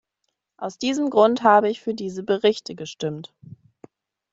[0.57, 3.35] Aus diesem Grund habe ich für diese Berichte gestimmt.